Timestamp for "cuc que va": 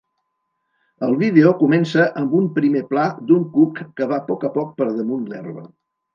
3.59-4.21